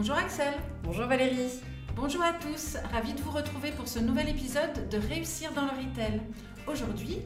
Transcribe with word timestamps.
Bonjour 0.00 0.14
Axel. 0.14 0.54
Bonjour 0.84 1.06
Valérie. 1.06 1.50
Bonjour 1.96 2.22
à 2.22 2.32
tous, 2.32 2.76
ravi 2.92 3.14
de 3.14 3.20
vous 3.20 3.32
retrouver 3.32 3.72
pour 3.72 3.88
ce 3.88 3.98
nouvel 3.98 4.28
épisode 4.28 4.88
de 4.88 4.96
Réussir 4.96 5.52
dans 5.54 5.62
le 5.62 5.70
retail. 5.70 6.20
Aujourd'hui, 6.68 7.18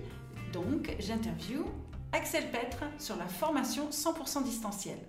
donc, 0.55 0.97
j'interview 0.99 1.67
Axel 2.13 2.51
Petre 2.51 2.85
sur 2.99 3.17
la 3.17 3.27
formation 3.27 3.91
100% 3.91 4.45
distancielle. 4.45 5.05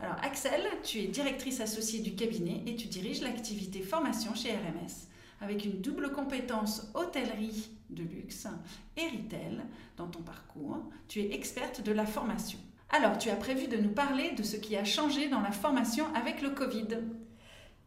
Alors 0.00 0.16
Axel, 0.24 0.60
tu 0.82 0.98
es 0.98 1.06
directrice 1.06 1.60
associée 1.60 2.00
du 2.00 2.16
cabinet 2.16 2.64
et 2.66 2.74
tu 2.74 2.88
diriges 2.88 3.22
l'activité 3.22 3.80
formation 3.80 4.34
chez 4.34 4.50
RMS 4.50 5.06
avec 5.40 5.64
une 5.64 5.80
double 5.80 6.10
compétence 6.10 6.90
hôtellerie 6.94 7.70
de 7.90 8.02
luxe 8.02 8.48
et 8.96 9.06
retail 9.06 9.60
dans 9.96 10.08
ton 10.08 10.22
parcours. 10.22 10.78
Tu 11.06 11.20
es 11.20 11.32
experte 11.32 11.80
de 11.80 11.92
la 11.92 12.06
formation. 12.06 12.58
Alors, 12.94 13.16
tu 13.16 13.30
as 13.30 13.36
prévu 13.36 13.68
de 13.68 13.78
nous 13.78 13.88
parler 13.88 14.32
de 14.32 14.42
ce 14.42 14.56
qui 14.56 14.76
a 14.76 14.84
changé 14.84 15.30
dans 15.30 15.40
la 15.40 15.50
formation 15.50 16.04
avec 16.14 16.42
le 16.42 16.50
Covid. 16.50 16.88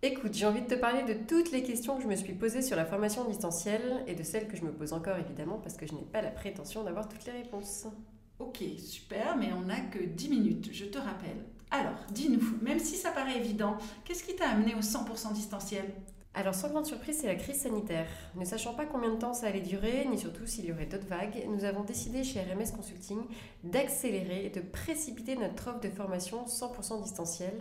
Écoute, 0.02 0.34
j'ai 0.34 0.48
envie 0.48 0.64
de 0.64 0.68
te 0.68 0.74
parler 0.74 1.04
de 1.04 1.14
toutes 1.14 1.52
les 1.52 1.62
questions 1.62 1.96
que 1.96 2.02
je 2.02 2.08
me 2.08 2.16
suis 2.16 2.34
posées 2.34 2.64
sur 2.64 2.76
la 2.76 2.86
formation 2.86 3.24
distancielle 3.24 4.04
et 4.08 4.16
de 4.16 4.24
celles 4.24 4.48
que 4.48 4.58
je 4.58 4.64
me 4.64 4.72
pose 4.72 4.94
encore 4.94 5.18
évidemment 5.18 5.60
parce 5.60 5.78
que 5.78 5.86
je 5.86 5.94
n'ai 5.94 6.02
pas 6.02 6.24
la 6.24 6.32
prétention 6.32 6.84
d'avoir 6.84 7.08
toutes 7.08 7.24
les 7.28 7.34
réponses. 7.34 7.86
Ok, 8.40 8.64
super, 8.80 9.38
mais 9.38 9.54
on 9.54 9.62
n'a 9.62 9.80
que 9.80 10.00
10 10.00 10.28
minutes, 10.28 10.70
je 10.72 10.86
te 10.86 10.98
rappelle. 10.98 11.46
Alors, 11.70 12.04
dis-nous, 12.10 12.58
même 12.64 12.80
si 12.80 12.96
ça 12.96 13.12
paraît 13.12 13.38
évident, 13.38 13.78
qu'est-ce 14.06 14.24
qui 14.24 14.36
t'a 14.36 14.50
amené 14.50 14.74
au 14.74 14.82
100% 14.82 15.34
distanciel? 15.34 15.86
Alors 16.36 16.54
sans 16.54 16.68
grande 16.68 16.86
surprise, 16.86 17.20
c'est 17.22 17.28
la 17.28 17.36
crise 17.36 17.62
sanitaire. 17.62 18.08
Ne 18.36 18.44
sachant 18.44 18.74
pas 18.74 18.86
combien 18.86 19.14
de 19.14 19.18
temps 19.18 19.34
ça 19.34 19.48
allait 19.48 19.62
durer, 19.62 20.06
ni 20.10 20.20
surtout 20.20 20.46
s'il 20.46 20.66
y 20.66 20.72
aurait 20.74 20.86
d'autres 20.86 21.08
vagues, 21.08 21.46
nous 21.48 21.64
avons 21.64 21.84
décidé 21.84 22.26
chez 22.26 22.42
RMS 22.42 22.76
Consulting 22.76 23.22
d'accélérer 23.64 24.46
et 24.46 24.50
de 24.50 24.60
précipiter 24.60 25.38
notre 25.38 25.70
offre 25.70 25.80
de 25.80 25.90
formation 25.90 26.44
100% 26.46 27.02
distancielle, 27.02 27.58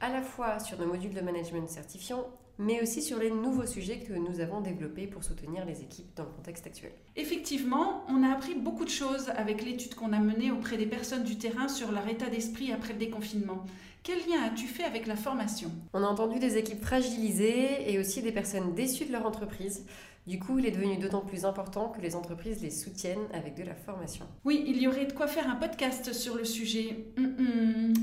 à 0.00 0.08
la 0.08 0.22
fois 0.22 0.58
sur 0.60 0.78
nos 0.78 0.86
modules 0.86 1.12
de 1.12 1.20
management 1.20 1.68
certifiants, 1.68 2.26
mais 2.58 2.82
aussi 2.82 3.02
sur 3.02 3.18
les 3.18 3.30
nouveaux 3.30 3.66
sujets 3.66 3.98
que 3.98 4.12
nous 4.12 4.40
avons 4.40 4.60
développés 4.60 5.06
pour 5.06 5.24
soutenir 5.24 5.64
les 5.64 5.82
équipes 5.82 6.14
dans 6.16 6.24
le 6.24 6.30
contexte 6.30 6.66
actuel. 6.66 6.92
Effectivement, 7.16 8.04
on 8.08 8.22
a 8.22 8.32
appris 8.32 8.54
beaucoup 8.54 8.84
de 8.84 8.90
choses 8.90 9.28
avec 9.36 9.64
l'étude 9.64 9.94
qu'on 9.94 10.12
a 10.12 10.18
menée 10.18 10.50
auprès 10.50 10.76
des 10.76 10.86
personnes 10.86 11.24
du 11.24 11.36
terrain 11.36 11.68
sur 11.68 11.92
leur 11.92 12.08
état 12.08 12.28
d'esprit 12.28 12.72
après 12.72 12.92
le 12.92 12.98
déconfinement. 12.98 13.64
Quel 14.02 14.18
lien 14.18 14.42
as-tu 14.44 14.66
fait 14.66 14.84
avec 14.84 15.06
la 15.06 15.16
formation? 15.16 15.70
On 15.92 16.04
a 16.04 16.06
entendu 16.06 16.38
des 16.38 16.56
équipes 16.56 16.82
fragilisées 16.82 17.92
et 17.92 17.98
aussi 17.98 18.22
des 18.22 18.32
personnes 18.32 18.74
déçues 18.74 19.06
de 19.06 19.12
leur 19.12 19.26
entreprise. 19.26 19.84
Du 20.26 20.40
coup, 20.40 20.58
il 20.58 20.66
est 20.66 20.72
devenu 20.72 20.96
d'autant 20.96 21.20
plus 21.20 21.44
important 21.44 21.88
que 21.88 22.00
les 22.00 22.16
entreprises 22.16 22.60
les 22.60 22.70
soutiennent 22.70 23.26
avec 23.32 23.54
de 23.54 23.62
la 23.62 23.74
formation. 23.74 24.26
Oui, 24.44 24.64
il 24.66 24.76
y 24.78 24.88
aurait 24.88 25.06
de 25.06 25.12
quoi 25.12 25.28
faire 25.28 25.48
un 25.48 25.54
podcast 25.54 26.12
sur 26.12 26.36
le 26.36 26.44
sujet. 26.44 27.06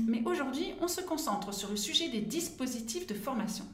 Mais 0.08 0.22
aujourd'hui, 0.24 0.74
on 0.80 0.88
se 0.88 1.02
concentre 1.02 1.52
sur 1.52 1.70
le 1.70 1.76
sujet 1.76 2.08
des 2.08 2.20
dispositifs 2.20 3.06
de 3.06 3.14
formation. 3.14 3.64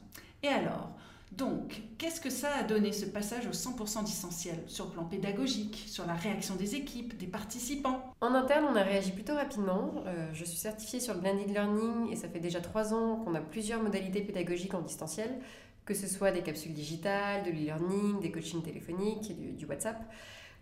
Et 0.43 0.47
alors? 0.47 0.91
Donc, 1.31 1.81
qu'est-ce 1.97 2.19
que 2.19 2.29
ça 2.29 2.49
a 2.55 2.63
donné 2.63 2.91
ce 2.91 3.05
passage 3.05 3.47
au 3.47 3.51
100% 3.51 4.03
distanciel 4.03 4.63
sur 4.67 4.85
le 4.85 4.91
plan 4.91 5.05
pédagogique, 5.05 5.85
sur 5.87 6.05
la 6.05 6.13
réaction 6.13 6.55
des 6.55 6.75
équipes, 6.75 7.17
des 7.17 7.27
participants? 7.27 8.13
En 8.19 8.33
interne, 8.33 8.65
on 8.69 8.75
a 8.75 8.83
réagi 8.83 9.11
plutôt 9.11 9.35
rapidement. 9.35 10.03
Euh, 10.07 10.29
je 10.33 10.43
suis 10.43 10.57
certifiée 10.57 10.99
sur 10.99 11.13
le 11.13 11.21
blended 11.21 11.49
learning 11.49 12.11
et 12.11 12.17
ça 12.17 12.27
fait 12.27 12.41
déjà 12.41 12.59
trois 12.59 12.93
ans 12.93 13.15
qu'on 13.17 13.33
a 13.33 13.39
plusieurs 13.39 13.81
modalités 13.81 14.21
pédagogiques 14.21 14.73
en 14.73 14.81
distanciel, 14.81 15.39
que 15.85 15.93
ce 15.93 16.05
soit 16.05 16.31
des 16.31 16.41
capsules 16.41 16.73
digitales, 16.73 17.43
de 17.43 17.51
l'e-learning, 17.51 18.19
des 18.19 18.31
coachings 18.31 18.61
téléphoniques 18.61 19.55
du 19.55 19.65
WhatsApp. 19.65 20.03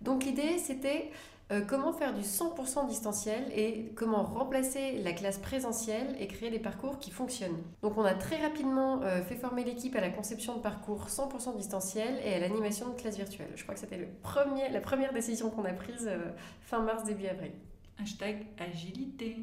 Donc 0.01 0.23
l'idée, 0.23 0.59
c'était 0.59 1.09
euh, 1.51 1.61
comment 1.61 1.93
faire 1.93 2.13
du 2.13 2.21
100% 2.21 2.87
distanciel 2.87 3.43
et 3.55 3.91
comment 3.95 4.23
remplacer 4.23 4.99
la 4.99 5.13
classe 5.13 5.39
présentielle 5.39 6.15
et 6.19 6.27
créer 6.27 6.51
des 6.51 6.59
parcours 6.59 6.99
qui 6.99 7.09
fonctionnent. 7.09 7.57
Donc 7.81 7.97
on 7.97 8.03
a 8.03 8.13
très 8.13 8.37
rapidement 8.37 9.01
euh, 9.01 9.23
fait 9.23 9.35
former 9.35 9.63
l'équipe 9.63 9.95
à 9.95 10.01
la 10.01 10.11
conception 10.11 10.57
de 10.57 10.61
parcours 10.61 11.07
100% 11.07 11.57
distanciel 11.57 12.19
et 12.23 12.35
à 12.35 12.39
l'animation 12.39 12.89
de 12.89 12.95
classe 13.01 13.17
virtuelle. 13.17 13.49
Je 13.55 13.63
crois 13.63 13.73
que 13.73 13.79
c'était 13.79 13.97
la 13.97 14.81
première 14.81 15.11
décision 15.11 15.49
qu'on 15.49 15.65
a 15.65 15.73
prise 15.73 16.07
euh, 16.07 16.19
fin 16.61 16.83
mars, 16.83 17.03
début 17.03 17.25
avril. 17.25 17.53
Hashtag 17.99 18.45
agilité. 18.59 19.35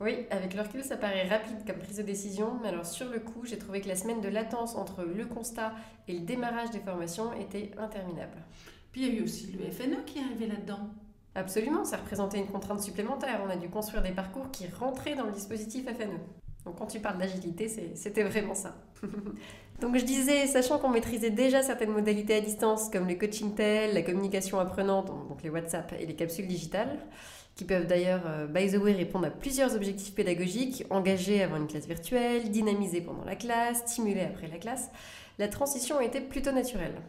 Oui, 0.00 0.26
avec 0.30 0.54
le 0.54 0.62
recul, 0.62 0.82
ça 0.82 0.96
paraît 0.96 1.28
rapide 1.28 1.64
comme 1.64 1.78
prise 1.78 1.98
de 1.98 2.02
décision, 2.02 2.58
mais 2.60 2.70
alors 2.70 2.86
sur 2.86 3.08
le 3.08 3.20
coup, 3.20 3.44
j'ai 3.44 3.58
trouvé 3.58 3.80
que 3.80 3.88
la 3.88 3.96
semaine 3.96 4.20
de 4.20 4.28
latence 4.28 4.74
entre 4.74 5.04
le 5.04 5.26
constat 5.26 5.74
et 6.08 6.14
le 6.14 6.20
démarrage 6.20 6.70
des 6.70 6.80
formations 6.80 7.32
était 7.34 7.70
interminable. 7.78 8.42
Puis 8.90 9.02
il 9.02 9.08
y 9.08 9.16
a 9.16 9.20
eu 9.20 9.22
aussi 9.22 9.52
le 9.52 9.70
FNE 9.70 10.04
qui 10.04 10.18
est 10.18 10.22
arrivé 10.22 10.48
là-dedans. 10.48 10.90
Absolument, 11.34 11.84
ça 11.84 11.96
représentait 11.96 12.38
une 12.38 12.48
contrainte 12.48 12.80
supplémentaire. 12.80 13.40
On 13.46 13.50
a 13.50 13.56
dû 13.56 13.68
construire 13.68 14.02
des 14.02 14.10
parcours 14.10 14.50
qui 14.50 14.66
rentraient 14.66 15.14
dans 15.14 15.26
le 15.26 15.32
dispositif 15.32 15.84
FNE. 15.86 16.18
Donc 16.64 16.76
quand 16.78 16.86
tu 16.86 17.00
parles 17.00 17.18
d'agilité, 17.18 17.68
c'était 17.94 18.22
vraiment 18.22 18.54
ça. 18.54 18.76
Donc 19.80 19.96
je 19.96 20.04
disais, 20.04 20.46
sachant 20.46 20.78
qu'on 20.78 20.90
maîtrisait 20.90 21.30
déjà 21.30 21.62
certaines 21.62 21.90
modalités 21.90 22.34
à 22.34 22.40
distance, 22.42 22.90
comme 22.90 23.08
le 23.08 23.14
coaching 23.14 23.54
tel, 23.54 23.94
la 23.94 24.02
communication 24.02 24.60
apprenante, 24.60 25.06
donc 25.06 25.42
les 25.42 25.48
WhatsApp 25.48 25.94
et 25.98 26.04
les 26.04 26.14
capsules 26.14 26.46
digitales, 26.46 26.98
qui 27.54 27.64
peuvent 27.64 27.86
d'ailleurs, 27.86 28.22
euh, 28.26 28.46
by 28.46 28.70
the 28.70 28.76
way, 28.76 28.92
répondre 28.92 29.26
à 29.26 29.30
plusieurs 29.30 29.74
objectifs 29.74 30.14
pédagogiques, 30.14 30.84
engager 30.90 31.42
avant 31.42 31.56
une 31.56 31.66
classe 31.66 31.86
virtuelle, 31.86 32.50
dynamiser 32.50 33.00
pendant 33.00 33.24
la 33.24 33.36
classe, 33.36 33.78
stimuler 33.86 34.20
après 34.20 34.48
la 34.48 34.58
classe, 34.58 34.90
la 35.38 35.48
transition 35.48 35.98
été 35.98 36.20
plutôt 36.20 36.52
naturelle. 36.52 37.00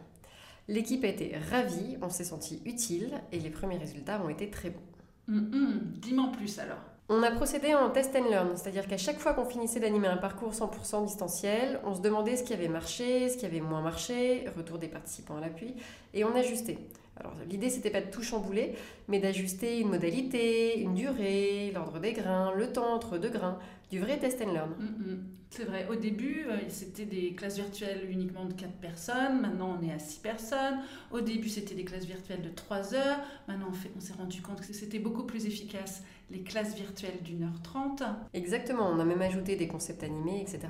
L'équipe 0.68 1.04
a 1.04 1.08
été 1.08 1.36
ravie, 1.50 1.96
on 2.02 2.08
s'est 2.08 2.24
senti 2.24 2.62
utile 2.64 3.20
et 3.32 3.38
les 3.38 3.50
premiers 3.50 3.78
résultats 3.78 4.22
ont 4.24 4.28
été 4.28 4.50
très 4.50 4.70
bons. 4.70 4.80
Dis-moi 5.28 6.30
plus 6.36 6.58
alors. 6.58 6.78
On 7.08 7.22
a 7.22 7.30
procédé 7.30 7.74
en 7.74 7.90
test 7.90 8.14
and 8.16 8.30
learn, 8.30 8.56
c'est-à-dire 8.56 8.86
qu'à 8.86 8.96
chaque 8.96 9.18
fois 9.18 9.34
qu'on 9.34 9.44
finissait 9.44 9.80
d'animer 9.80 10.06
un 10.08 10.16
parcours 10.16 10.52
100% 10.52 11.04
distanciel, 11.04 11.80
on 11.84 11.94
se 11.94 12.00
demandait 12.00 12.36
ce 12.36 12.44
qui 12.44 12.54
avait 12.54 12.68
marché, 12.68 13.28
ce 13.28 13.36
qui 13.36 13.44
avait 13.44 13.60
moins 13.60 13.82
marché, 13.82 14.46
retour 14.56 14.78
des 14.78 14.88
participants 14.88 15.36
à 15.36 15.40
l'appui, 15.40 15.74
et 16.14 16.24
on 16.24 16.34
ajustait. 16.34 16.78
Alors 17.16 17.34
l'idée 17.50 17.68
c'était 17.68 17.90
pas 17.90 18.00
de 18.00 18.10
tout 18.10 18.22
chambouler, 18.22 18.74
mais 19.08 19.18
d'ajuster 19.18 19.80
une 19.80 19.88
modalité, 19.90 20.78
une 20.78 20.94
durée, 20.94 21.70
l'ordre 21.74 21.98
des 21.98 22.12
grains, 22.12 22.52
le 22.56 22.72
temps 22.72 22.94
entre 22.94 23.18
deux 23.18 23.28
grains, 23.28 23.58
du 23.92 24.00
vrai 24.00 24.18
test 24.18 24.40
and 24.40 24.52
learn. 24.52 24.70
Mm, 24.70 25.12
mm. 25.12 25.24
C'est 25.50 25.64
vrai, 25.64 25.86
au 25.90 25.96
début 25.96 26.46
euh, 26.48 26.56
c'était 26.68 27.04
des 27.04 27.34
classes 27.34 27.56
virtuelles 27.56 28.08
uniquement 28.10 28.46
de 28.46 28.54
4 28.54 28.72
personnes, 28.80 29.42
maintenant 29.42 29.78
on 29.78 29.86
est 29.86 29.92
à 29.92 29.98
6 29.98 30.20
personnes. 30.20 30.78
Au 31.10 31.20
début 31.20 31.50
c'était 31.50 31.74
des 31.74 31.84
classes 31.84 32.06
virtuelles 32.06 32.40
de 32.40 32.48
3 32.48 32.94
heures, 32.94 33.18
maintenant 33.48 33.68
on, 33.70 33.98
on 33.98 34.00
s'est 34.00 34.14
rendu 34.14 34.40
compte 34.40 34.66
que 34.66 34.72
c'était 34.72 34.98
beaucoup 34.98 35.24
plus 35.24 35.44
efficace 35.44 36.02
les 36.30 36.40
classes 36.40 36.74
virtuelles 36.74 37.22
d'une 37.22 37.42
heure 37.42 37.60
trente. 37.62 38.02
Exactement, 38.32 38.88
on 38.88 38.98
a 38.98 39.04
même 39.04 39.20
ajouté 39.20 39.56
des 39.56 39.68
concepts 39.68 40.02
animés, 40.02 40.40
etc. 40.40 40.60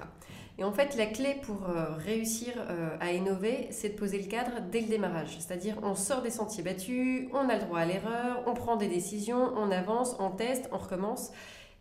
Et 0.59 0.65
en 0.65 0.73
fait, 0.73 0.97
la 0.97 1.07
clé 1.07 1.37
pour 1.43 1.69
euh, 1.69 1.95
réussir 1.97 2.53
euh, 2.69 2.97
à 3.01 3.13
innover, 3.13 3.69
c'est 3.71 3.91
de 3.91 3.95
poser 3.95 4.19
le 4.19 4.27
cadre 4.27 4.61
dès 4.71 4.81
le 4.81 4.89
démarrage. 4.89 5.39
C'est-à-dire, 5.39 5.77
on 5.83 5.95
sort 5.95 6.23
des 6.23 6.31
sentiers 6.31 6.65
battus, 6.65 7.29
on 7.33 7.49
a 7.49 7.55
le 7.55 7.61
droit 7.61 7.79
à 7.79 7.87
l'erreur, 7.87 8.43
on 8.47 8.55
prend 8.55 8.77
des 8.77 8.89
décisions, 8.89 9.53
on 9.57 9.71
avance, 9.71 10.17
on 10.19 10.31
teste, 10.31 10.69
on 10.73 10.79
recommence. 10.79 11.31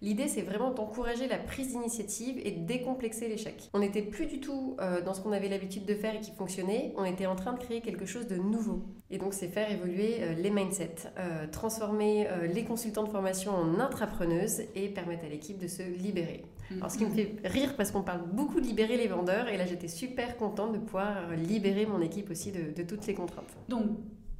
L'idée, 0.01 0.28
c'est 0.28 0.41
vraiment 0.41 0.72
d'encourager 0.72 1.28
la 1.28 1.38
prise 1.38 1.69
d'initiative 1.69 2.41
et 2.44 2.51
de 2.51 2.66
décomplexer 2.66 3.28
l'échec. 3.28 3.69
On 3.73 3.79
n'était 3.79 4.01
plus 4.01 4.25
du 4.25 4.39
tout 4.39 4.75
euh, 4.79 5.00
dans 5.01 5.14
ce 5.14 5.22
qu'on 5.22 5.31
avait 5.31 5.47
l'habitude 5.47 5.85
de 5.85 5.93
faire 5.93 6.16
et 6.16 6.22
qui 6.22 6.31
fonctionnait, 6.31 6.91
on 6.97 7.05
était 7.05 7.28
en 7.28 7.35
train 7.35 7.53
de 7.53 7.59
créer 7.59 7.81
quelque 7.81 8.08
chose 8.08 8.25
de 8.25 8.35
nouveau. 8.35 8.81
Et 9.11 9.20
donc, 9.20 9.35
c'est 9.35 9.47
faire 9.47 9.72
évoluer 9.72 10.17
euh, 10.22 10.34
les 10.34 10.49
mindsets, 10.49 11.11
euh, 11.20 11.46
transformer 11.52 12.28
les 12.52 12.64
consultants 12.64 13.03
de 13.03 13.09
formation 13.09 13.52
en 13.52 13.79
intrapreneuses 13.79 14.61
et 14.75 14.90
permettre 14.90 15.25
à 15.25 15.29
l'équipe 15.29 15.59
de 15.59 15.67
se 15.67 15.84
libérer. 15.84 16.46
Alors, 16.78 16.90
ce 16.90 16.97
qui 16.97 17.05
me 17.05 17.11
fait 17.11 17.35
rire 17.43 17.75
parce 17.75 17.91
qu'on 17.91 18.02
parle 18.02 18.22
beaucoup 18.31 18.61
de 18.61 18.66
libérer 18.66 18.97
les 18.97 19.08
vendeurs, 19.08 19.49
et 19.49 19.58
là, 19.58 19.66
j'étais 19.66 19.90
super 19.90 20.37
contente 20.37 20.72
de 20.72 20.79
pouvoir 20.79 21.31
libérer 21.35 21.85
mon 21.85 22.02
équipe 22.02 22.31
aussi 22.31 22.52
de, 22.52 22.72
de 22.73 22.84
toutes 22.84 23.05
les 23.05 23.14
contraintes. 23.14 23.53
Donc, 23.67 23.85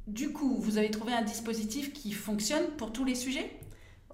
du 0.06 0.32
coup, 0.32 0.56
vous 0.58 0.78
avez 0.78 0.90
trouvé 0.90 1.12
un 1.12 1.22
dispositif 1.22 1.92
qui 1.92 2.12
fonctionne 2.12 2.64
pour 2.78 2.92
tous 2.92 3.04
les 3.04 3.14
sujets? 3.14 3.50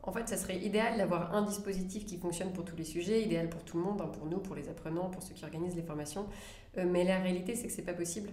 En 0.08 0.12
fait, 0.12 0.26
ça 0.26 0.38
serait 0.38 0.58
idéal 0.58 0.96
d'avoir 0.96 1.34
un 1.34 1.43
dispositif 1.43 2.06
qui 2.06 2.16
fonctionne 2.16 2.50
pour 2.52 2.64
tous 2.64 2.76
les 2.76 2.84
sujets, 2.84 3.22
idéal 3.22 3.50
pour 3.50 3.62
tout 3.62 3.76
le 3.76 3.84
monde, 3.84 4.00
hein, 4.00 4.10
pour 4.10 4.26
nous, 4.26 4.38
pour 4.38 4.56
les 4.56 4.70
apprenants, 4.70 5.10
pour 5.10 5.22
ceux 5.22 5.34
qui 5.34 5.44
organisent 5.44 5.76
les 5.76 5.82
formations. 5.82 6.26
Euh, 6.78 6.87
mais 6.90 7.05
la 7.05 7.19
réalité, 7.19 7.55
c'est 7.55 7.66
que 7.66 7.72
c'est 7.72 7.82
pas 7.82 7.93
possible. 7.93 8.31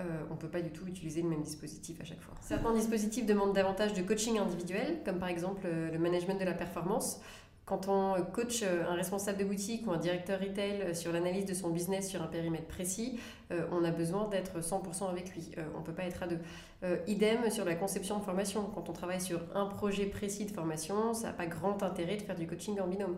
Euh, 0.00 0.02
on 0.28 0.34
ne 0.34 0.38
peut 0.38 0.48
pas 0.48 0.60
du 0.60 0.70
tout 0.70 0.86
utiliser 0.86 1.22
le 1.22 1.28
même 1.28 1.42
dispositif 1.42 1.98
à 2.00 2.04
chaque 2.04 2.20
fois. 2.20 2.34
Certains 2.42 2.74
dispositifs 2.74 3.24
demandent 3.24 3.54
davantage 3.54 3.94
de 3.94 4.02
coaching 4.02 4.38
individuel, 4.38 4.98
comme 5.04 5.18
par 5.18 5.28
exemple 5.28 5.62
euh, 5.64 5.90
le 5.90 5.98
management 5.98 6.38
de 6.38 6.44
la 6.44 6.52
performance, 6.52 7.20
Quand 7.66 7.88
on 7.88 8.22
coach 8.32 8.62
un 8.62 8.94
responsable 8.94 9.38
de 9.38 9.44
boutique 9.44 9.86
ou 9.86 9.92
un 9.92 9.96
directeur 9.96 10.38
retail 10.38 10.94
sur 10.94 11.12
l'analyse 11.12 11.46
de 11.46 11.54
son 11.54 11.70
business 11.70 12.10
sur 12.10 12.22
un 12.22 12.26
périmètre 12.26 12.66
précis, 12.66 13.18
on 13.50 13.82
a 13.84 13.90
besoin 13.90 14.28
d'être 14.28 14.60
100% 14.60 15.08
avec 15.08 15.34
lui. 15.34 15.50
on 15.74 15.78
ne 15.78 15.84
peut 15.84 15.94
pas 15.94 16.02
être 16.02 16.22
à 16.22 16.26
deux. 16.26 16.40
idem 17.06 17.50
sur 17.50 17.64
la 17.64 17.74
conception 17.74 18.18
de 18.18 18.22
formation. 18.22 18.70
Quand 18.74 18.90
on 18.90 18.92
travaille 18.92 19.22
sur 19.22 19.40
un 19.54 19.64
projet 19.64 20.04
précis 20.04 20.44
de 20.44 20.50
formation, 20.50 21.14
ça 21.14 21.28
n'a 21.28 21.32
pas 21.32 21.46
grand 21.46 21.82
intérêt 21.82 22.18
de 22.18 22.22
faire 22.22 22.36
du 22.36 22.46
coaching 22.46 22.78
en 22.80 22.86
binôme. 22.86 23.16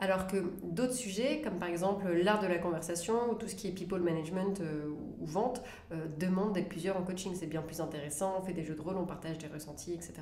Alors 0.00 0.26
que 0.26 0.52
d'autres 0.62 0.94
sujets, 0.94 1.40
comme 1.42 1.58
par 1.58 1.68
exemple 1.68 2.10
l'art 2.12 2.40
de 2.40 2.46
la 2.46 2.58
conversation 2.58 3.30
ou 3.30 3.34
tout 3.34 3.46
ce 3.46 3.54
qui 3.54 3.68
est 3.68 3.70
people 3.70 4.00
management 4.00 4.60
euh, 4.60 4.90
ou 5.20 5.26
vente, 5.26 5.62
euh, 5.92 6.06
demandent 6.18 6.52
d'être 6.52 6.68
plusieurs 6.68 6.96
en 6.96 7.02
coaching. 7.02 7.32
C'est 7.34 7.46
bien 7.46 7.62
plus 7.62 7.80
intéressant, 7.80 8.36
on 8.40 8.44
fait 8.44 8.52
des 8.52 8.64
jeux 8.64 8.74
de 8.74 8.80
rôle, 8.80 8.96
on 8.96 9.06
partage 9.06 9.38
des 9.38 9.46
ressentis, 9.46 9.92
etc. 9.92 10.14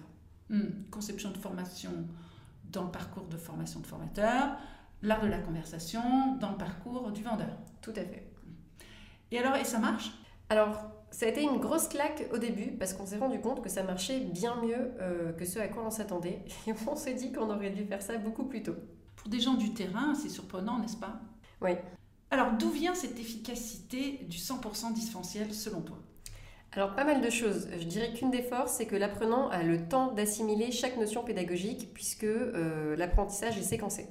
Hmm. 0.51 0.85
Conception 0.91 1.31
de 1.31 1.39
formation 1.39 1.91
dans 2.73 2.85
le 2.85 2.91
parcours 2.91 3.27
de 3.27 3.37
formation 3.37 3.81
de 3.81 3.87
formateur, 3.87 4.57
l'art 5.03 5.23
de 5.23 5.29
la 5.29 5.39
conversation 5.39 6.37
dans 6.41 6.51
le 6.51 6.57
parcours 6.57 7.11
du 7.13 7.23
vendeur. 7.23 7.59
Tout 7.81 7.93
à 7.93 8.03
fait. 8.03 8.31
Et 9.31 9.39
alors, 9.39 9.57
et 9.57 9.65
ça 9.65 9.79
marche? 9.79 10.13
Alors, 10.49 10.91
ça 11.11 11.27
a 11.27 11.29
été 11.29 11.43
une 11.43 11.59
grosse 11.59 11.89
claque 11.89 12.29
au 12.33 12.39
début 12.39 12.73
parce 12.73 12.95
qu'on 12.95 13.07
s'est 13.07 13.19
rendu 13.19 13.41
compte 13.41 13.63
que 13.63 13.69
ça 13.69 13.83
marchait 13.83 14.21
bien 14.21 14.57
mieux 14.63 14.93
euh, 15.01 15.33
que 15.33 15.45
ce 15.45 15.59
à 15.59 15.69
quoi 15.69 15.85
on 15.87 15.91
s'attendait. 15.91 16.45
Et 16.67 16.73
on 16.87 16.97
s'est 16.97 17.15
dit 17.15 17.33
qu'on 17.33 17.51
aurait 17.51 17.71
dû 17.71 17.85
faire 17.85 18.03
ça 18.03 18.17
beaucoup 18.19 18.45
plus 18.45 18.63
tôt. 18.63 18.77
Pour 19.17 19.29
des 19.29 19.41
gens 19.41 19.55
du 19.55 19.73
terrain, 19.73 20.15
c'est 20.15 20.29
surprenant, 20.29 20.79
n'est-ce 20.79 20.97
pas? 20.97 21.21
Oui. 21.61 21.73
Alors, 22.31 22.53
d'où 22.53 22.71
vient 22.71 22.95
cette 22.95 23.19
efficacité 23.19 24.27
du 24.29 24.39
100% 24.39 24.93
distanciel 24.95 25.53
selon 25.53 25.83
toi? 25.83 25.99
Alors 26.75 26.95
pas 26.95 27.05
mal 27.05 27.21
de 27.21 27.29
choses. 27.29 27.69
Je 27.79 27.85
dirais 27.85 28.13
qu'une 28.15 28.31
des 28.31 28.43
forces, 28.43 28.73
c'est 28.73 28.87
que 28.87 28.97
l'apprenant 28.97 29.49
a 29.51 29.63
le 29.63 29.87
temps 29.87 30.13
d'assimiler 30.13 30.73
chaque 30.73 30.97
notion 30.97 31.23
pédagogique 31.23 31.91
puisque 31.93 32.25
euh, 32.25 32.97
l'apprentissage 32.97 33.59
est 33.59 33.63
séquencé. 33.63 34.07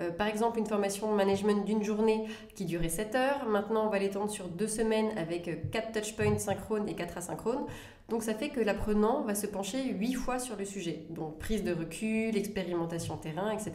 Euh, 0.00 0.10
par 0.10 0.26
exemple, 0.26 0.58
une 0.58 0.66
formation 0.66 1.14
management 1.14 1.62
d'une 1.66 1.82
journée 1.82 2.26
qui 2.54 2.64
durait 2.64 2.88
7 2.88 3.14
heures, 3.16 3.46
maintenant 3.46 3.86
on 3.86 3.90
va 3.90 3.98
l'étendre 3.98 4.30
sur 4.30 4.48
deux 4.48 4.66
semaines 4.66 5.10
avec 5.18 5.70
4 5.70 5.92
touchpoints 5.92 6.38
synchrones 6.38 6.88
et 6.88 6.94
4 6.94 7.18
asynchrones. 7.18 7.66
Donc 8.08 8.22
ça 8.22 8.34
fait 8.34 8.48
que 8.48 8.60
l'apprenant 8.60 9.22
va 9.22 9.34
se 9.34 9.46
pencher 9.46 9.84
8 9.92 10.14
fois 10.14 10.38
sur 10.38 10.56
le 10.56 10.64
sujet. 10.64 11.06
Donc 11.10 11.38
prise 11.38 11.62
de 11.64 11.72
recul, 11.72 12.34
expérimentation 12.34 13.18
terrain, 13.18 13.50
etc. 13.50 13.72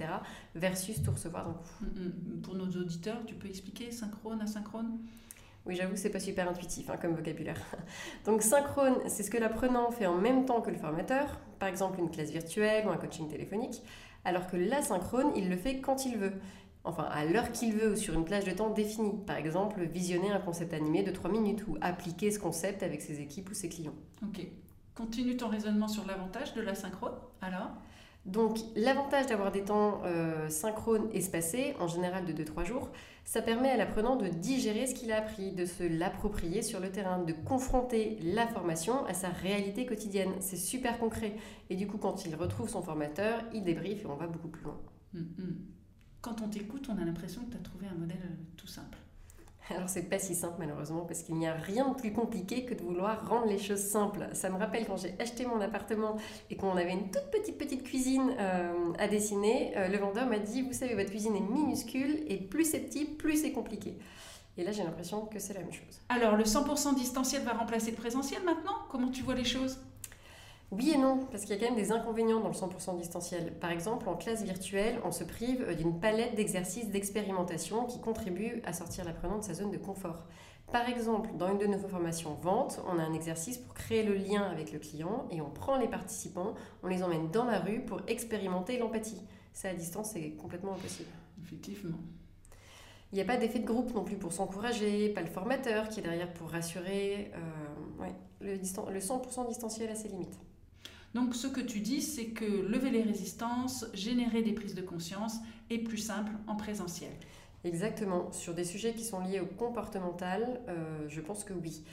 versus 0.55 1.03
tout 1.03 1.11
recevoir. 1.11 1.47
Mm, 1.81 1.85
mm. 1.85 2.41
Pour 2.41 2.55
nos 2.55 2.65
auditeurs, 2.65 3.19
tu 3.27 3.35
peux 3.35 3.47
expliquer 3.47 3.91
synchrone, 3.91 4.41
asynchrone 4.41 4.97
oui, 5.65 5.75
j'avoue 5.75 5.93
que 5.93 5.99
c'est 5.99 6.09
pas 6.09 6.19
super 6.19 6.47
intuitif 6.49 6.89
hein, 6.89 6.97
comme 7.01 7.15
vocabulaire. 7.15 7.59
Donc 8.25 8.41
synchrone, 8.41 8.97
c'est 9.07 9.23
ce 9.23 9.31
que 9.31 9.37
l'apprenant 9.37 9.91
fait 9.91 10.05
en 10.05 10.17
même 10.17 10.45
temps 10.45 10.61
que 10.61 10.69
le 10.69 10.77
formateur, 10.77 11.39
par 11.59 11.69
exemple 11.69 11.99
une 11.99 12.11
classe 12.11 12.29
virtuelle 12.29 12.85
ou 12.87 12.89
un 12.89 12.97
coaching 12.97 13.27
téléphonique 13.27 13.81
alors 14.25 14.47
que 14.47 14.57
l'asynchrone, 14.57 15.31
il 15.35 15.49
le 15.49 15.55
fait 15.55 15.79
quand 15.79 16.05
il 16.05 16.17
veut. 16.17 16.33
Enfin, 16.83 17.03
à 17.03 17.25
l'heure 17.25 17.51
qu'il 17.51 17.73
veut 17.73 17.93
ou 17.93 17.95
sur 17.95 18.13
une 18.13 18.25
plage 18.25 18.43
de 18.43 18.51
temps 18.51 18.69
définie. 18.69 19.13
Par 19.25 19.37
exemple, 19.37 19.81
visionner 19.83 20.31
un 20.31 20.39
concept 20.39 20.73
animé 20.73 21.01
de 21.01 21.11
3 21.11 21.31
minutes 21.31 21.65
ou 21.67 21.77
appliquer 21.81 22.29
ce 22.29 22.39
concept 22.39 22.83
avec 22.83 23.01
ses 23.01 23.21
équipes 23.21 23.49
ou 23.49 23.53
ses 23.53 23.69
clients. 23.69 23.95
Ok. 24.23 24.45
Continue 24.93 25.37
ton 25.37 25.47
raisonnement 25.47 25.87
sur 25.87 26.05
l'avantage 26.05 26.53
de 26.53 26.61
l'asynchrone, 26.61 27.15
alors 27.41 27.71
donc 28.25 28.57
l'avantage 28.75 29.27
d'avoir 29.27 29.51
des 29.51 29.63
temps 29.63 30.01
euh, 30.03 30.49
synchrones 30.49 31.09
espacés, 31.13 31.75
en 31.79 31.87
général 31.87 32.25
de 32.25 32.33
2-3 32.33 32.65
jours, 32.65 32.89
ça 33.23 33.41
permet 33.41 33.69
à 33.69 33.77
l'apprenant 33.77 34.15
de 34.15 34.27
digérer 34.27 34.87
ce 34.87 34.95
qu'il 34.95 35.11
a 35.11 35.17
appris, 35.17 35.51
de 35.51 35.65
se 35.65 35.83
l'approprier 35.83 36.63
sur 36.63 36.79
le 36.79 36.91
terrain, 36.91 37.19
de 37.19 37.33
confronter 37.33 38.17
la 38.23 38.47
formation 38.47 39.05
à 39.05 39.13
sa 39.13 39.29
réalité 39.29 39.85
quotidienne. 39.85 40.31
C'est 40.39 40.57
super 40.57 40.97
concret. 40.97 41.35
Et 41.69 41.75
du 41.75 41.85
coup, 41.87 41.97
quand 41.97 42.25
il 42.25 42.35
retrouve 42.35 42.67
son 42.67 42.81
formateur, 42.81 43.43
il 43.53 43.63
débriefe 43.63 44.03
et 44.03 44.07
on 44.07 44.15
va 44.15 44.27
beaucoup 44.27 44.47
plus 44.47 44.63
loin. 44.63 44.79
Mm, 45.13 45.19
mm. 45.19 45.57
Quand 46.21 46.41
on 46.41 46.49
t'écoute, 46.49 46.87
on 46.89 46.97
a 46.99 47.05
l'impression 47.05 47.43
que 47.45 47.51
tu 47.51 47.57
as 47.57 47.61
trouvé 47.61 47.85
un 47.87 47.95
modèle 47.95 48.37
tout 48.57 48.67
simple. 48.67 48.97
Alors 49.69 49.89
c'est 49.89 50.03
pas 50.03 50.19
si 50.19 50.35
simple 50.35 50.55
malheureusement 50.59 51.05
parce 51.05 51.23
qu'il 51.23 51.35
n'y 51.35 51.47
a 51.47 51.53
rien 51.53 51.89
de 51.89 51.95
plus 51.95 52.13
compliqué 52.13 52.65
que 52.65 52.73
de 52.73 52.81
vouloir 52.81 53.27
rendre 53.27 53.47
les 53.47 53.57
choses 53.57 53.79
simples. 53.79 54.27
Ça 54.33 54.49
me 54.49 54.57
rappelle 54.57 54.85
quand 54.85 54.97
j'ai 54.97 55.15
acheté 55.19 55.45
mon 55.45 55.59
appartement 55.61 56.17
et 56.49 56.55
qu'on 56.55 56.75
avait 56.77 56.93
une 56.93 57.09
toute 57.09 57.31
petite 57.31 57.57
petite 57.57 57.83
cuisine 57.83 58.35
euh, 58.39 58.93
à 58.99 59.07
dessiner, 59.07 59.73
euh, 59.77 59.87
le 59.87 59.97
vendeur 59.97 60.27
m'a 60.27 60.39
dit 60.39 60.61
vous 60.61 60.73
savez 60.73 60.95
votre 60.95 61.09
cuisine 61.09 61.35
est 61.35 61.41
minuscule 61.41 62.23
et 62.27 62.37
plus 62.37 62.65
c'est 62.65 62.79
petit 62.79 63.05
plus 63.05 63.41
c'est 63.41 63.51
compliqué. 63.51 63.97
Et 64.57 64.63
là 64.63 64.71
j'ai 64.71 64.83
l'impression 64.83 65.25
que 65.25 65.39
c'est 65.39 65.53
la 65.53 65.61
même 65.61 65.73
chose. 65.73 65.99
Alors 66.09 66.35
le 66.35 66.43
100% 66.43 66.95
distanciel 66.95 67.43
va 67.43 67.53
remplacer 67.53 67.91
le 67.91 67.97
présentiel 67.97 68.43
maintenant? 68.43 68.75
Comment 68.89 69.09
tu 69.09 69.23
vois 69.23 69.35
les 69.35 69.43
choses? 69.43 69.79
Oui 70.71 70.91
et 70.91 70.97
non, 70.97 71.19
parce 71.31 71.43
qu'il 71.43 71.55
y 71.55 71.57
a 71.57 71.59
quand 71.59 71.73
même 71.73 71.81
des 71.81 71.91
inconvénients 71.91 72.39
dans 72.39 72.47
le 72.47 72.53
100% 72.53 72.97
distanciel. 72.97 73.53
Par 73.59 73.69
exemple, 73.69 74.09
en 74.09 74.15
classe 74.15 74.43
virtuelle, 74.43 74.99
on 75.05 75.11
se 75.11 75.23
prive 75.23 75.75
d'une 75.75 75.99
palette 75.99 76.35
d'exercices 76.35 76.89
d'expérimentation 76.89 77.85
qui 77.85 78.01
contribuent 78.01 78.61
à 78.65 78.73
sortir 78.73 79.05
l'apprenant 79.05 79.37
de 79.37 79.43
sa 79.43 79.53
zone 79.53 79.71
de 79.71 79.77
confort. 79.77 80.25
Par 80.71 80.89
exemple, 80.89 81.29
dans 81.37 81.51
une 81.51 81.59
de 81.59 81.67
nos 81.67 81.77
formations 81.77 82.33
vente, 82.33 82.81
on 82.87 82.97
a 82.97 83.03
un 83.03 83.13
exercice 83.13 83.59
pour 83.59 83.75
créer 83.75 84.03
le 84.03 84.15
lien 84.15 84.41
avec 84.41 84.71
le 84.71 84.79
client 84.79 85.27
et 85.31 85.39
on 85.39 85.49
prend 85.49 85.77
les 85.77 85.87
participants, 85.87 86.55
on 86.83 86.87
les 86.87 87.03
emmène 87.03 87.29
dans 87.29 87.45
la 87.45 87.59
rue 87.59 87.81
pour 87.81 88.01
expérimenter 88.07 88.79
l'empathie. 88.79 89.21
Ça, 89.53 89.69
à 89.69 89.73
distance, 89.73 90.11
c'est 90.13 90.31
complètement 90.31 90.73
impossible. 90.73 91.09
Effectivement. 91.43 91.97
Il 93.11 93.15
n'y 93.15 93.21
a 93.21 93.25
pas 93.25 93.37
d'effet 93.37 93.59
de 93.59 93.65
groupe 93.65 93.93
non 93.93 94.03
plus 94.03 94.17
pour 94.17 94.33
s'encourager, 94.33 95.09
pas 95.09 95.21
le 95.21 95.27
formateur 95.27 95.87
qui 95.87 95.99
est 95.99 96.03
derrière 96.03 96.33
pour 96.33 96.49
rassurer. 96.49 97.31
Euh, 97.35 98.01
ouais, 98.01 98.13
le, 98.41 98.55
le 98.55 98.99
100% 98.99 99.47
distanciel 99.47 99.89
a 99.91 99.95
ses 99.95 100.09
limites. 100.09 100.37
Donc 101.15 101.33
ce 101.33 101.47
que 101.47 101.61
tu 101.61 101.79
dis, 101.79 102.01
c'est 102.01 102.25
que 102.25 102.43
lever 102.43 102.89
les 102.89 103.01
résistances, 103.01 103.85
générer 103.93 104.41
des 104.41 104.51
prises 104.51 104.75
de 104.75 104.81
conscience 104.81 105.37
est 105.69 105.77
plus 105.77 105.97
simple 105.97 106.33
en 106.45 106.57
présentiel. 106.57 107.11
Exactement. 107.63 108.33
Sur 108.33 108.53
des 108.53 108.65
sujets 108.65 108.93
qui 108.93 109.05
sont 109.05 109.21
liés 109.21 109.39
au 109.39 109.45
comportemental, 109.45 110.59
euh, 110.67 111.05
je 111.07 111.21
pense 111.21 111.45
que 111.45 111.53
oui. 111.53 111.85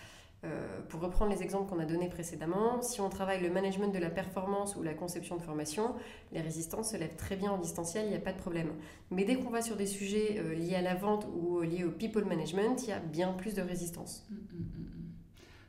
Euh, 0.43 0.81
pour 0.89 1.01
reprendre 1.01 1.31
les 1.31 1.41
exemples 1.41 1.71
qu'on 1.71 1.79
a 1.79 1.85
donnés 1.85 2.09
précédemment, 2.09 2.83
si 2.83 3.01
on 3.01 3.09
travaille 3.09 3.41
le 3.41 3.49
management 3.49 3.95
de 3.95 3.99
la 4.01 4.11
performance 4.11 4.75
ou 4.75 4.83
la 4.83 4.93
conception 4.93 5.37
de 5.37 5.43
formation, 5.43 5.95
les 6.33 6.41
résistances 6.41 6.91
se 6.91 6.97
lèvent 6.97 7.15
très 7.15 7.37
bien 7.37 7.53
en 7.53 7.59
distanciel, 7.59 8.07
il 8.07 8.11
n'y 8.11 8.17
a 8.17 8.21
pas 8.21 8.33
de 8.33 8.39
problème. 8.39 8.73
Mais 9.13 9.23
dès 9.23 9.37
qu'on 9.37 9.51
va 9.51 9.63
sur 9.63 9.77
des 9.77 9.87
sujets 9.87 10.41
euh, 10.41 10.53
liés 10.53 10.75
à 10.75 10.83
la 10.83 10.97
vente 10.97 11.29
ou 11.33 11.61
liés 11.61 11.85
au 11.85 11.93
people 11.93 12.25
management, 12.25 12.83
il 12.83 12.89
y 12.89 12.93
a 12.93 12.99
bien 12.99 13.33
plus 13.35 13.55
de 13.55 13.63
résistance. 13.63 14.27
Hum, 14.33 14.39
hum, 14.53 14.67
hum, 14.79 14.87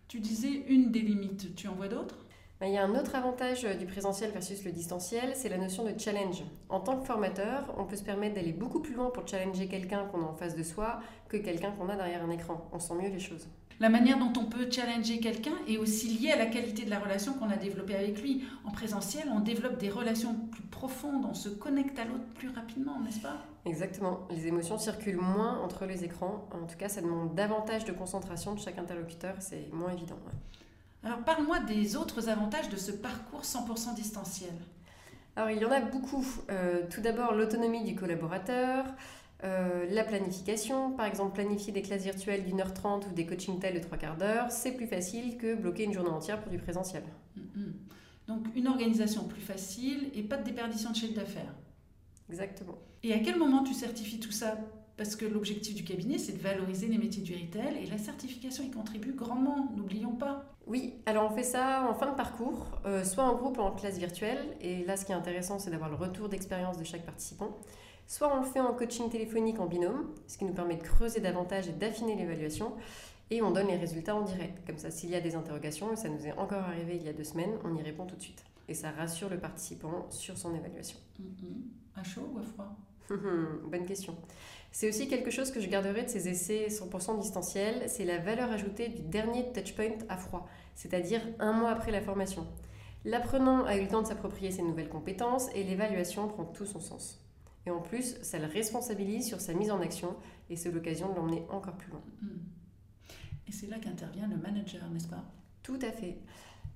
tu 0.07 0.19
disais 0.19 0.63
une 0.67 0.91
des 0.91 1.01
limites, 1.01 1.53
tu 1.55 1.67
en 1.67 1.75
vois 1.75 1.87
d'autres? 1.87 2.22
Il 2.67 2.73
y 2.73 2.77
a 2.77 2.83
un 2.83 2.95
autre 2.95 3.15
avantage 3.15 3.63
du 3.77 3.85
présentiel 3.85 4.31
versus 4.31 4.63
le 4.63 4.71
distanciel, 4.71 5.33
c'est 5.35 5.49
la 5.49 5.57
notion 5.57 5.83
de 5.83 5.97
challenge. 5.97 6.43
En 6.69 6.79
tant 6.79 6.97
que 6.97 7.05
formateur, 7.05 7.73
on 7.77 7.85
peut 7.85 7.95
se 7.95 8.03
permettre 8.03 8.35
d'aller 8.35 8.53
beaucoup 8.53 8.79
plus 8.79 8.93
loin 8.93 9.09
pour 9.09 9.27
challenger 9.27 9.67
quelqu'un 9.67 10.05
qu'on 10.05 10.21
a 10.21 10.29
en 10.29 10.33
face 10.33 10.55
de 10.55 10.63
soi 10.63 10.99
que 11.27 11.37
quelqu'un 11.37 11.71
qu'on 11.71 11.89
a 11.89 11.95
derrière 11.95 12.23
un 12.23 12.29
écran. 12.29 12.69
On 12.71 12.79
sent 12.79 12.93
mieux 13.01 13.09
les 13.09 13.19
choses. 13.19 13.47
La 13.79 13.89
manière 13.89 14.19
dont 14.19 14.31
on 14.39 14.45
peut 14.45 14.69
challenger 14.69 15.19
quelqu'un 15.19 15.55
est 15.67 15.77
aussi 15.77 16.07
liée 16.07 16.31
à 16.31 16.37
la 16.37 16.45
qualité 16.45 16.85
de 16.85 16.89
la 16.89 16.99
relation 16.99 17.33
qu'on 17.33 17.49
a 17.49 17.57
développée 17.57 17.95
avec 17.95 18.21
lui. 18.21 18.43
En 18.65 18.71
présentiel, 18.71 19.25
on 19.33 19.39
développe 19.39 19.77
des 19.77 19.89
relations 19.89 20.35
plus 20.51 20.63
profondes, 20.63 21.25
on 21.29 21.33
se 21.33 21.49
connecte 21.49 21.97
à 21.97 22.05
l'autre 22.05 22.25
plus 22.35 22.49
rapidement, 22.49 22.99
n'est-ce 23.01 23.19
pas? 23.19 23.37
Exactement. 23.65 24.27
Les 24.29 24.47
émotions 24.47 24.77
circulent 24.77 25.17
moins 25.17 25.59
entre 25.63 25.85
les 25.85 26.03
écrans. 26.03 26.47
En 26.51 26.65
tout 26.67 26.77
cas, 26.77 26.87
ça 26.87 27.01
demande 27.01 27.33
davantage 27.33 27.83
de 27.83 27.91
concentration 27.91 28.53
de 28.53 28.59
chaque 28.59 28.77
interlocuteur. 28.77 29.35
C'est 29.39 29.67
moins 29.73 29.91
évident. 29.91 30.19
Alors 31.03 31.19
parle-moi 31.19 31.59
des 31.59 31.95
autres 31.95 32.29
avantages 32.29 32.69
de 32.69 32.77
ce 32.77 32.91
parcours 32.91 33.41
100% 33.41 33.93
distanciel. 33.95 34.53
Alors 35.35 35.49
il 35.49 35.57
y 35.57 35.65
en 35.65 35.71
a 35.71 35.81
beaucoup. 35.81 36.25
Euh, 36.49 36.83
tout 36.89 37.01
d'abord 37.01 37.33
l'autonomie 37.33 37.83
du 37.83 37.95
collaborateur, 37.95 38.85
euh, 39.43 39.85
la 39.89 40.03
planification, 40.03 40.91
par 40.91 41.05
exemple 41.05 41.33
planifier 41.33 41.73
des 41.73 41.81
classes 41.81 42.03
virtuelles 42.03 42.45
d'une 42.45 42.61
heure 42.61 42.73
trente 42.73 43.07
ou 43.07 43.13
des 43.13 43.25
coaching 43.25 43.59
tels 43.59 43.73
de 43.73 43.79
trois 43.79 43.97
quarts 43.97 44.15
d'heure, 44.15 44.49
c'est 44.51 44.71
plus 44.71 44.87
facile 44.87 45.37
que 45.37 45.55
bloquer 45.55 45.83
une 45.83 45.93
journée 45.93 46.09
entière 46.09 46.41
pour 46.41 46.51
du 46.51 46.57
présentiel. 46.57 47.03
Mm-hmm. 47.37 47.71
Donc 48.27 48.45
une 48.55 48.67
organisation 48.67 49.25
plus 49.25 49.41
facile 49.41 50.09
et 50.13 50.23
pas 50.23 50.37
de 50.37 50.43
déperdition 50.43 50.91
de 50.91 50.95
chiffre 50.95 51.15
d'affaires. 51.15 51.53
Exactement. 52.29 52.77
Et 53.03 53.11
à 53.13 53.19
quel 53.19 53.37
moment 53.37 53.63
tu 53.63 53.73
certifies 53.73 54.19
tout 54.19 54.31
ça? 54.31 54.57
Parce 54.97 55.15
que 55.15 55.25
l'objectif 55.25 55.73
du 55.73 55.83
cabinet, 55.83 56.17
c'est 56.17 56.33
de 56.33 56.41
valoriser 56.41 56.87
les 56.87 56.97
métiers 56.97 57.23
du 57.23 57.33
retail 57.33 57.83
et 57.83 57.87
la 57.87 57.97
certification 57.97 58.63
y 58.63 58.69
contribue 58.69 59.13
grandement, 59.13 59.71
n'oublions 59.75 60.13
pas. 60.13 60.45
Oui, 60.67 60.93
alors 61.05 61.31
on 61.31 61.35
fait 61.35 61.43
ça 61.43 61.87
en 61.89 61.93
fin 61.93 62.11
de 62.11 62.15
parcours, 62.15 62.67
euh, 62.85 63.03
soit 63.03 63.23
en 63.23 63.35
groupe 63.35 63.57
ou 63.57 63.61
en 63.61 63.71
classe 63.71 63.97
virtuelle. 63.97 64.55
Et 64.61 64.85
là, 64.85 64.95
ce 64.95 65.05
qui 65.05 65.11
est 65.11 65.15
intéressant, 65.15 65.57
c'est 65.57 65.71
d'avoir 65.71 65.89
le 65.89 65.95
retour 65.95 66.29
d'expérience 66.29 66.77
de 66.77 66.83
chaque 66.83 67.05
participant. 67.05 67.57
Soit 68.05 68.31
on 68.33 68.41
le 68.41 68.45
fait 68.45 68.59
en 68.59 68.73
coaching 68.73 69.09
téléphonique 69.09 69.59
en 69.59 69.65
binôme, 69.65 70.11
ce 70.27 70.37
qui 70.37 70.45
nous 70.45 70.53
permet 70.53 70.75
de 70.75 70.83
creuser 70.83 71.21
davantage 71.21 71.67
et 71.67 71.71
d'affiner 71.71 72.15
l'évaluation. 72.15 72.73
Et 73.31 73.41
on 73.41 73.51
donne 73.51 73.67
les 73.67 73.77
résultats 73.77 74.15
en 74.15 74.21
direct. 74.21 74.65
Comme 74.67 74.77
ça, 74.77 74.91
s'il 74.91 75.09
y 75.09 75.15
a 75.15 75.21
des 75.21 75.35
interrogations, 75.35 75.91
et 75.91 75.95
ça 75.95 76.09
nous 76.09 76.27
est 76.27 76.33
encore 76.33 76.63
arrivé 76.63 76.97
il 76.97 77.03
y 77.03 77.09
a 77.09 77.13
deux 77.13 77.23
semaines, 77.23 77.57
on 77.63 77.75
y 77.75 77.81
répond 77.81 78.05
tout 78.05 78.15
de 78.15 78.21
suite. 78.21 78.43
Et 78.67 78.73
ça 78.73 78.91
rassure 78.91 79.29
le 79.29 79.39
participant 79.39 80.05
sur 80.11 80.37
son 80.37 80.53
évaluation. 80.53 80.99
Mm-hmm. 81.19 81.99
À 81.99 82.03
chaud 82.03 82.29
ou 82.33 82.39
à 82.39 82.43
froid? 82.43 82.75
Bonne 83.65 83.85
question. 83.85 84.15
C'est 84.71 84.89
aussi 84.89 85.07
quelque 85.07 85.29
chose 85.29 85.51
que 85.51 85.61
je 85.61 85.69
garderai 85.69 86.03
de 86.03 86.09
ces 86.09 86.27
essais 86.27 86.67
100% 86.67 87.19
distanciels, 87.19 87.83
c'est 87.87 88.05
la 88.05 88.17
valeur 88.17 88.51
ajoutée 88.51 88.89
du 88.89 89.03
dernier 89.03 89.51
touchpoint 89.51 89.97
à 90.09 90.17
froid, 90.17 90.47
c'est-à-dire 90.73 91.21
un 91.39 91.53
mois 91.53 91.69
après 91.69 91.91
la 91.91 92.01
formation. 92.01 92.47
L'apprenant 93.05 93.65
a 93.65 93.77
eu 93.77 93.81
le 93.81 93.87
temps 93.87 94.01
de 94.01 94.07
s'approprier 94.07 94.49
ses 94.49 94.63
nouvelles 94.63 94.89
compétences 94.89 95.47
et 95.53 95.63
l'évaluation 95.63 96.27
prend 96.27 96.45
tout 96.45 96.65
son 96.65 96.79
sens. 96.79 97.23
Et 97.65 97.69
en 97.69 97.81
plus, 97.81 98.17
ça 98.23 98.39
le 98.39 98.45
responsabilise 98.45 99.27
sur 99.27 99.41
sa 99.41 99.53
mise 99.53 99.71
en 99.71 99.79
action 99.79 100.15
et 100.49 100.55
c'est 100.55 100.71
l'occasion 100.71 101.09
de 101.09 101.15
l'emmener 101.15 101.45
encore 101.49 101.75
plus 101.75 101.91
loin. 101.91 102.01
Hmm. 102.21 102.39
Et 103.47 103.51
c'est 103.51 103.67
là 103.67 103.77
qu'intervient 103.77 104.27
le 104.27 104.37
manager, 104.37 104.89
n'est-ce 104.89 105.07
pas? 105.07 105.23
Tout 105.61 105.79
à 105.81 105.91
fait. 105.91 106.17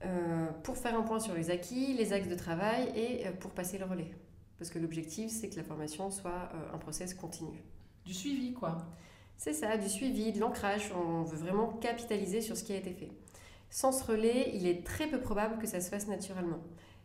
Euh, 0.05 0.47
pour 0.63 0.77
faire 0.77 0.97
un 0.97 1.01
point 1.01 1.19
sur 1.19 1.33
les 1.33 1.49
acquis, 1.49 1.93
les 1.93 2.13
axes 2.13 2.27
de 2.27 2.35
travail 2.35 2.91
et 2.95 3.25
euh, 3.25 3.31
pour 3.31 3.51
passer 3.51 3.77
le 3.77 3.85
relais. 3.85 4.11
Parce 4.57 4.69
que 4.69 4.79
l'objectif, 4.79 5.31
c'est 5.31 5.49
que 5.49 5.55
la 5.55 5.63
formation 5.63 6.09
soit 6.09 6.49
euh, 6.53 6.73
un 6.73 6.77
process 6.77 7.13
continu. 7.13 7.63
Du 8.05 8.13
suivi, 8.13 8.53
quoi. 8.53 8.77
C'est 9.37 9.53
ça, 9.53 9.77
du 9.77 9.87
suivi, 9.87 10.31
de 10.31 10.39
l'ancrage. 10.39 10.91
On 10.95 11.23
veut 11.23 11.37
vraiment 11.37 11.67
capitaliser 11.67 12.41
sur 12.41 12.57
ce 12.57 12.63
qui 12.63 12.73
a 12.73 12.77
été 12.77 12.91
fait. 12.91 13.11
Sans 13.69 13.91
ce 13.91 14.03
relais, 14.03 14.51
il 14.53 14.65
est 14.65 14.85
très 14.85 15.07
peu 15.07 15.19
probable 15.19 15.59
que 15.59 15.67
ça 15.67 15.81
se 15.81 15.89
fasse 15.89 16.07
naturellement. 16.07 16.59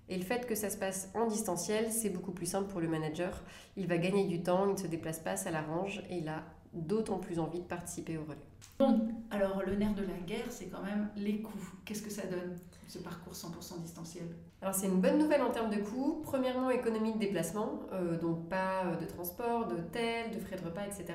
Et 0.08 0.16
le 0.16 0.24
fait 0.24 0.46
que 0.46 0.54
ça 0.54 0.70
se 0.70 0.76
passe 0.76 1.10
en 1.14 1.26
distanciel, 1.26 1.90
c'est 1.90 2.10
beaucoup 2.10 2.32
plus 2.32 2.46
simple 2.46 2.70
pour 2.70 2.80
le 2.80 2.88
manager. 2.88 3.42
Il 3.76 3.86
va 3.86 3.98
gagner 3.98 4.26
du 4.26 4.42
temps, 4.42 4.66
il 4.66 4.72
ne 4.72 4.76
se 4.76 4.86
déplace 4.86 5.20
pas, 5.20 5.36
ça 5.36 5.50
l'arrange 5.50 6.02
et 6.10 6.18
il 6.18 6.28
a 6.28 6.44
d'autant 6.72 7.18
plus 7.18 7.38
envie 7.38 7.60
de 7.60 7.64
participer 7.64 8.16
au 8.16 8.24
relais. 8.24 8.51
Bon, 8.82 8.98
alors 9.30 9.62
le 9.64 9.76
nerf 9.76 9.94
de 9.94 10.02
la 10.02 10.18
guerre, 10.26 10.46
c'est 10.50 10.66
quand 10.66 10.82
même 10.82 11.08
les 11.14 11.40
coûts. 11.40 11.70
Qu'est-ce 11.84 12.02
que 12.02 12.10
ça 12.10 12.22
donne, 12.26 12.58
ce 12.88 12.98
parcours 12.98 13.32
100% 13.32 13.80
distanciel? 13.80 14.24
Alors 14.60 14.74
c'est 14.74 14.88
une 14.88 15.00
bonne 15.00 15.18
nouvelle 15.18 15.42
en 15.42 15.52
termes 15.52 15.70
de 15.70 15.80
coûts. 15.80 16.20
Premièrement, 16.24 16.68
économie 16.68 17.12
de 17.12 17.18
déplacement, 17.18 17.78
euh, 17.92 18.18
donc 18.18 18.48
pas 18.48 18.86
euh, 18.86 18.96
de 18.96 19.04
transport, 19.06 19.68
d'hôtel, 19.68 20.32
de 20.32 20.40
frais 20.40 20.56
de 20.56 20.64
repas, 20.64 20.84
etc. 20.84 21.14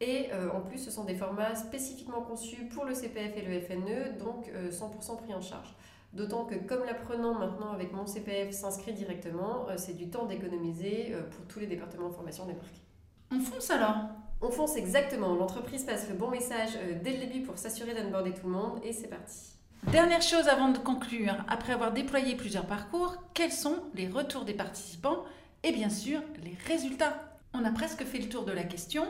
Et 0.00 0.26
euh, 0.32 0.50
en 0.50 0.60
plus, 0.60 0.78
ce 0.78 0.90
sont 0.90 1.04
des 1.04 1.14
formats 1.14 1.54
spécifiquement 1.54 2.20
conçus 2.20 2.64
pour 2.66 2.84
le 2.84 2.94
CPF 2.94 3.36
et 3.36 3.42
le 3.42 3.60
FNE, 3.60 4.18
donc 4.18 4.50
100% 4.70 5.18
pris 5.18 5.34
en 5.34 5.40
charge. 5.40 5.76
D'autant 6.12 6.46
que 6.46 6.56
comme 6.56 6.84
l'apprenant 6.84 7.34
maintenant 7.34 7.70
avec 7.70 7.92
mon 7.92 8.06
CPF 8.06 8.50
s'inscrit 8.50 8.92
directement, 8.92 9.66
c'est 9.76 9.96
du 9.96 10.10
temps 10.10 10.26
d'économiser 10.26 11.14
pour 11.30 11.46
tous 11.46 11.60
les 11.60 11.68
départements 11.68 12.08
de 12.08 12.14
formation 12.14 12.44
des 12.46 12.54
marques. 12.54 12.80
On 13.30 13.38
fonce 13.38 13.70
alors? 13.70 13.98
On 14.40 14.50
fonce 14.50 14.76
exactement. 14.76 15.34
L'entreprise 15.34 15.84
passe 15.84 16.08
le 16.08 16.14
bon 16.14 16.30
message 16.30 16.70
euh, 16.76 16.94
dès 17.02 17.12
le 17.12 17.18
début 17.26 17.42
pour 17.42 17.58
s'assurer 17.58 17.94
d'onboarder 17.94 18.32
tout 18.32 18.46
le 18.46 18.52
monde 18.52 18.80
et 18.82 18.92
c'est 18.92 19.08
parti. 19.08 19.58
Dernière 19.92 20.22
chose 20.22 20.48
avant 20.48 20.70
de 20.70 20.78
conclure, 20.78 21.36
après 21.48 21.72
avoir 21.72 21.92
déployé 21.92 22.34
plusieurs 22.34 22.66
parcours, 22.66 23.16
quels 23.32 23.52
sont 23.52 23.76
les 23.94 24.08
retours 24.08 24.44
des 24.44 24.54
participants 24.54 25.24
et 25.62 25.72
bien 25.72 25.88
sûr 25.88 26.20
les 26.42 26.56
résultats? 26.66 27.38
On 27.54 27.64
a 27.64 27.70
presque 27.70 28.04
fait 28.04 28.18
le 28.18 28.28
tour 28.28 28.44
de 28.44 28.52
la 28.52 28.64
question. 28.64 29.04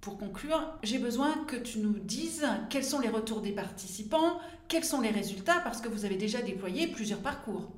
Pour 0.00 0.18
conclure, 0.18 0.78
j'ai 0.82 0.98
besoin 0.98 1.32
que 1.46 1.56
tu 1.56 1.78
nous 1.78 1.98
dises 1.98 2.46
quels 2.68 2.84
sont 2.84 3.00
les 3.00 3.08
retours 3.08 3.40
des 3.40 3.52
participants, 3.52 4.38
quels 4.68 4.84
sont 4.84 5.00
les 5.00 5.10
résultats 5.10 5.60
parce 5.64 5.80
que 5.80 5.88
vous 5.88 6.04
avez 6.04 6.16
déjà 6.16 6.42
déployé 6.42 6.86
plusieurs 6.86 7.20
parcours. 7.20 7.72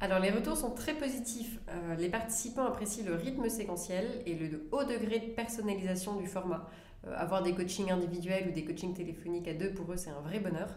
Alors 0.00 0.18
les 0.18 0.30
retours 0.30 0.56
sont 0.56 0.72
très 0.72 0.94
positifs. 0.94 1.58
Euh, 1.70 1.94
les 1.96 2.10
participants 2.10 2.66
apprécient 2.66 3.04
le 3.06 3.14
rythme 3.14 3.48
séquentiel 3.48 4.22
et 4.26 4.34
le 4.34 4.68
haut 4.70 4.84
degré 4.84 5.20
de 5.20 5.26
personnalisation 5.26 6.16
du 6.16 6.26
format. 6.26 6.68
Euh, 7.06 7.14
avoir 7.16 7.42
des 7.42 7.54
coachings 7.54 7.90
individuels 7.90 8.48
ou 8.48 8.52
des 8.52 8.64
coachings 8.64 8.92
téléphoniques 8.92 9.48
à 9.48 9.54
deux, 9.54 9.70
pour 9.70 9.90
eux, 9.90 9.96
c'est 9.96 10.10
un 10.10 10.20
vrai 10.20 10.38
bonheur. 10.38 10.68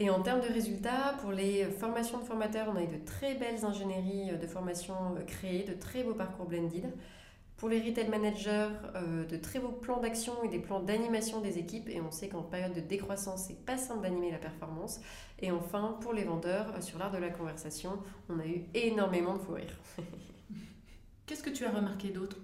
Et 0.00 0.10
en 0.10 0.20
termes 0.20 0.42
de 0.42 0.52
résultats, 0.52 1.14
pour 1.22 1.32
les 1.32 1.64
formations 1.64 2.18
de 2.18 2.24
formateurs, 2.24 2.68
on 2.72 2.76
a 2.76 2.82
eu 2.82 2.86
de 2.86 3.04
très 3.04 3.34
belles 3.34 3.64
ingénieries 3.64 4.36
de 4.38 4.46
formation 4.46 4.94
créées, 5.26 5.64
de 5.64 5.72
très 5.72 6.04
beaux 6.04 6.14
parcours 6.14 6.46
blended. 6.46 6.92
Pour 7.58 7.68
les 7.68 7.80
retail 7.80 8.08
managers, 8.08 8.68
euh, 8.94 9.26
de 9.26 9.36
très 9.36 9.58
beaux 9.58 9.72
plans 9.72 9.98
d'action 9.98 10.32
et 10.44 10.48
des 10.48 10.60
plans 10.60 10.78
d'animation 10.78 11.40
des 11.40 11.58
équipes. 11.58 11.88
Et 11.88 12.00
on 12.00 12.12
sait 12.12 12.28
qu'en 12.28 12.42
période 12.42 12.72
de 12.72 12.80
décroissance, 12.80 13.46
c'est 13.48 13.66
pas 13.66 13.76
simple 13.76 14.02
d'animer 14.02 14.30
la 14.30 14.38
performance. 14.38 15.00
Et 15.40 15.50
enfin, 15.50 15.98
pour 16.00 16.12
les 16.12 16.22
vendeurs, 16.22 16.72
euh, 16.76 16.80
sur 16.80 17.00
l'art 17.00 17.10
de 17.10 17.18
la 17.18 17.30
conversation, 17.30 17.98
on 18.28 18.38
a 18.38 18.46
eu 18.46 18.62
énormément 18.74 19.34
de 19.34 19.40
fou 19.40 19.54
rire. 19.54 19.76
Qu'est-ce 21.26 21.42
que 21.42 21.50
tu 21.50 21.64
as 21.64 21.72
remarqué 21.72 22.10
d'autre? 22.10 22.36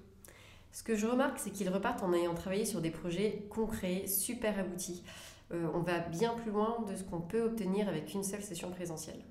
Ce 0.72 0.82
que 0.82 0.96
je 0.96 1.06
remarque, 1.06 1.38
c'est 1.38 1.50
qu'ils 1.50 1.68
repartent 1.68 2.02
en 2.02 2.12
ayant 2.12 2.34
travaillé 2.34 2.64
sur 2.64 2.80
des 2.80 2.90
projets 2.90 3.46
concrets, 3.50 4.08
super 4.08 4.58
aboutis. 4.58 5.04
Euh, 5.52 5.68
on 5.74 5.80
va 5.80 6.00
bien 6.00 6.34
plus 6.34 6.50
loin 6.50 6.84
de 6.90 6.96
ce 6.96 7.04
qu'on 7.04 7.20
peut 7.20 7.42
obtenir 7.42 7.88
avec 7.88 8.12
une 8.14 8.24
seule 8.24 8.42
session 8.42 8.72
présentielle. 8.72 9.22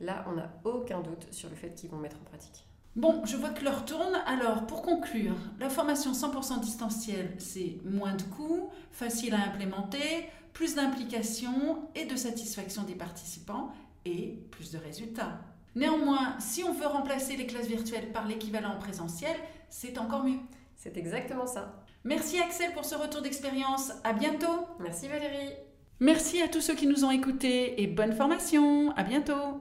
Là, 0.00 0.24
on 0.30 0.32
n'a 0.32 0.50
aucun 0.64 1.02
doute 1.02 1.26
sur 1.30 1.50
le 1.50 1.56
fait 1.56 1.74
qu'ils 1.74 1.90
vont 1.90 1.98
mettre 1.98 2.16
en 2.16 2.24
pratique. 2.24 2.64
Bon, 2.96 3.24
je 3.24 3.36
vois 3.36 3.50
que 3.50 3.64
l'heure 3.64 3.84
tourne. 3.84 4.20
Alors, 4.26 4.66
pour 4.66 4.82
conclure, 4.82 5.36
la 5.60 5.70
formation 5.70 6.12
100% 6.12 6.60
distancielle, 6.60 7.34
c'est 7.38 7.78
moins 7.84 8.14
de 8.14 8.22
coûts, 8.22 8.68
facile 8.90 9.34
à 9.34 9.46
implémenter, 9.46 10.28
plus 10.52 10.74
d'implication 10.74 11.88
et 11.94 12.04
de 12.04 12.16
satisfaction 12.16 12.82
des 12.82 12.96
participants 12.96 13.70
et 14.04 14.38
plus 14.50 14.72
de 14.72 14.78
résultats. 14.78 15.38
Néanmoins, 15.76 16.34
si 16.40 16.64
on 16.64 16.72
veut 16.72 16.86
remplacer 16.86 17.36
les 17.36 17.46
classes 17.46 17.68
virtuelles 17.68 18.10
par 18.12 18.26
l'équivalent 18.26 18.76
présentiel, 18.78 19.36
c'est 19.68 19.98
encore 19.98 20.24
mieux. 20.24 20.40
C'est 20.74 20.96
exactement 20.96 21.46
ça. 21.46 21.84
Merci 22.02 22.40
Axel 22.40 22.72
pour 22.72 22.84
ce 22.84 22.96
retour 22.96 23.22
d'expérience. 23.22 23.92
À 24.02 24.12
bientôt. 24.12 24.66
Merci 24.80 25.06
Valérie. 25.06 25.54
Merci 26.00 26.42
à 26.42 26.48
tous 26.48 26.62
ceux 26.62 26.74
qui 26.74 26.86
nous 26.86 27.04
ont 27.04 27.10
écoutés 27.10 27.80
et 27.82 27.86
bonne 27.86 28.14
formation. 28.14 28.90
À 28.96 29.04
bientôt. 29.04 29.60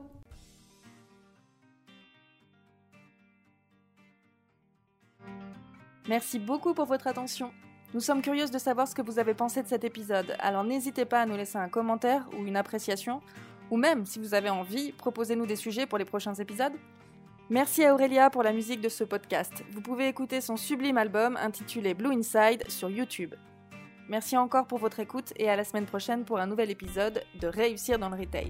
Merci 6.10 6.40
beaucoup 6.40 6.74
pour 6.74 6.86
votre 6.86 7.06
attention. 7.06 7.52
Nous 7.94 8.00
sommes 8.00 8.24
curieuses 8.24 8.50
de 8.50 8.58
savoir 8.58 8.88
ce 8.88 8.96
que 8.96 9.04
vous 9.04 9.20
avez 9.20 9.36
pensé 9.36 9.62
de 9.62 9.68
cet 9.68 9.84
épisode, 9.84 10.36
alors 10.40 10.64
n'hésitez 10.64 11.06
pas 11.06 11.22
à 11.22 11.28
nous 11.28 11.38
laisser 11.38 11.60
un 11.60 11.70
commentaire 11.70 12.28
ou 12.36 12.48
une 12.48 12.58
appréciation, 12.58 13.22
ou 13.70 13.78
même, 13.78 14.08
si 14.08 14.18
vous 14.18 14.34
avez 14.34 14.50
envie, 14.50 14.92
proposez-nous 14.92 15.46
des 15.46 15.56
sujets 15.56 15.86
pour 15.86 16.00
les 16.00 16.06
prochains 16.06 16.34
épisodes. 16.34 16.74
Merci 17.52 17.86
à 17.86 17.94
Aurélia 17.94 18.32
pour 18.32 18.42
la 18.42 18.54
musique 18.54 18.82
de 18.82 18.90
ce 18.90 19.04
podcast. 19.04 19.64
Vous 19.72 19.82
pouvez 19.82 20.08
écouter 20.08 20.42
son 20.42 20.58
sublime 20.58 20.98
album 20.98 21.38
intitulé 21.38 21.94
Blue 21.94 22.12
Inside 22.12 22.68
sur 22.70 22.90
YouTube. 22.90 23.36
Merci 24.08 24.36
encore 24.36 24.66
pour 24.66 24.80
votre 24.80 25.00
écoute 25.00 25.32
et 25.36 25.48
à 25.48 25.56
la 25.56 25.64
semaine 25.64 25.86
prochaine 25.86 26.26
pour 26.26 26.40
un 26.40 26.48
nouvel 26.48 26.72
épisode 26.72 27.22
de 27.40 27.48
Réussir 27.48 28.00
dans 28.00 28.10
le 28.10 28.18
Retail. 28.18 28.50